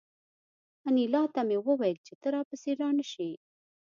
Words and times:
انیلا 0.87 1.23
ته 1.33 1.41
مې 1.47 1.57
وویل 1.67 1.97
چې 2.05 2.13
ته 2.21 2.27
را 2.35 2.41
پسې 2.49 2.71
را 2.79 2.89
نشې 2.97 3.31